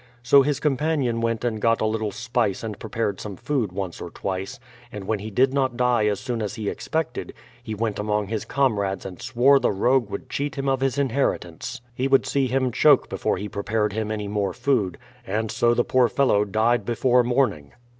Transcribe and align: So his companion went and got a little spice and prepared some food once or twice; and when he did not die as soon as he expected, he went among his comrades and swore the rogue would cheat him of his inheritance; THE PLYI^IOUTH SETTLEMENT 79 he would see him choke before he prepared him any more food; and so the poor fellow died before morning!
So 0.23 0.41
his 0.41 0.59
companion 0.59 1.21
went 1.21 1.45
and 1.45 1.61
got 1.61 1.79
a 1.79 1.85
little 1.85 2.09
spice 2.09 2.63
and 2.63 2.79
prepared 2.79 3.19
some 3.19 3.35
food 3.35 3.71
once 3.71 4.01
or 4.01 4.09
twice; 4.09 4.59
and 4.91 5.05
when 5.05 5.19
he 5.19 5.29
did 5.29 5.53
not 5.53 5.77
die 5.77 6.07
as 6.07 6.19
soon 6.19 6.41
as 6.41 6.55
he 6.55 6.69
expected, 6.69 7.35
he 7.61 7.75
went 7.75 7.99
among 7.99 8.25
his 8.25 8.43
comrades 8.43 9.05
and 9.05 9.21
swore 9.21 9.59
the 9.59 9.69
rogue 9.71 10.09
would 10.09 10.27
cheat 10.27 10.55
him 10.55 10.67
of 10.67 10.81
his 10.81 10.97
inheritance; 10.97 11.81
THE 11.97 12.05
PLYI^IOUTH 12.05 12.05
SETTLEMENT 12.05 12.05
79 12.07 12.07
he 12.07 12.07
would 12.07 12.25
see 12.25 12.47
him 12.47 12.71
choke 12.71 13.09
before 13.09 13.37
he 13.37 13.47
prepared 13.47 13.93
him 13.93 14.09
any 14.09 14.27
more 14.27 14.53
food; 14.53 14.97
and 15.23 15.51
so 15.51 15.75
the 15.75 15.83
poor 15.83 16.07
fellow 16.07 16.45
died 16.45 16.83
before 16.83 17.23
morning! 17.23 17.73